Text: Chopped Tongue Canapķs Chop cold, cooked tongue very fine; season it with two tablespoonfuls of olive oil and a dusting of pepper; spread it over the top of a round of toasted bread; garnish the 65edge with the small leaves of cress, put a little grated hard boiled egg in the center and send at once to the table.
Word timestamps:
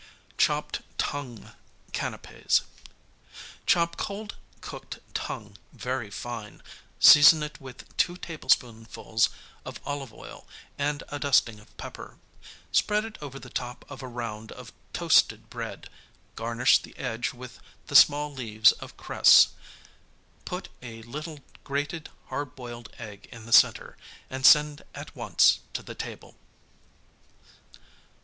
Chopped 0.35 0.81
Tongue 0.97 1.51
Canapķs 1.91 2.61
Chop 3.67 3.97
cold, 3.97 4.35
cooked 4.59 4.97
tongue 5.13 5.57
very 5.73 6.09
fine; 6.09 6.63
season 6.99 7.43
it 7.43 7.61
with 7.61 7.85
two 7.97 8.17
tablespoonfuls 8.17 9.29
of 9.63 9.79
olive 9.85 10.11
oil 10.11 10.47
and 10.79 11.03
a 11.09 11.19
dusting 11.19 11.59
of 11.59 11.77
pepper; 11.77 12.17
spread 12.71 13.05
it 13.05 13.19
over 13.21 13.37
the 13.37 13.51
top 13.51 13.85
of 13.91 14.01
a 14.01 14.07
round 14.07 14.51
of 14.53 14.73
toasted 14.91 15.51
bread; 15.51 15.87
garnish 16.35 16.79
the 16.79 16.93
65edge 16.93 17.33
with 17.35 17.59
the 17.85 17.95
small 17.95 18.33
leaves 18.33 18.71
of 18.71 18.97
cress, 18.97 19.49
put 20.45 20.67
a 20.81 21.03
little 21.03 21.41
grated 21.63 22.09
hard 22.29 22.55
boiled 22.55 22.89
egg 22.97 23.29
in 23.31 23.45
the 23.45 23.53
center 23.53 23.95
and 24.31 24.47
send 24.47 24.81
at 24.95 25.15
once 25.15 25.59
to 25.73 25.83
the 25.83 25.93
table. 25.93 26.33